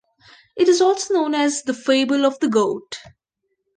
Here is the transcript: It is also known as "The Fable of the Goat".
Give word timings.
It 0.57 0.67
is 0.67 0.81
also 0.81 1.13
known 1.13 1.35
as 1.35 1.61
"The 1.61 1.75
Fable 1.75 2.25
of 2.25 2.39
the 2.39 2.47
Goat". 2.49 2.97